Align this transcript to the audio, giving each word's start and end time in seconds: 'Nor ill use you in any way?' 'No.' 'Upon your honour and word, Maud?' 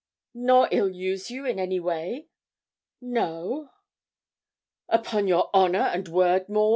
'Nor 0.33 0.67
ill 0.71 0.89
use 0.89 1.29
you 1.29 1.45
in 1.45 1.59
any 1.59 1.79
way?' 1.79 2.27
'No.' 3.01 3.69
'Upon 4.89 5.27
your 5.27 5.51
honour 5.53 5.77
and 5.93 6.07
word, 6.07 6.49
Maud?' 6.49 6.69